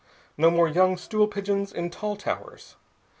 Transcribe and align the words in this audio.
"No 0.35 0.49
more 0.49 0.67
young 0.67 0.97
stool 0.97 1.27
pigeons 1.27 1.71
in 1.71 1.91
tall 1.91 2.15
towers. 2.15 2.75